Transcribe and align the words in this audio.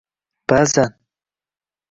Ba’zan… 0.49 0.95